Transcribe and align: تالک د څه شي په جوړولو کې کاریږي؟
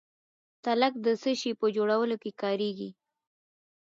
تالک 0.63 0.93
د 1.05 1.07
څه 1.21 1.31
شي 1.39 1.51
په 1.59 1.65
جوړولو 1.75 2.15
کې 2.23 2.31
کاریږي؟ 2.41 2.89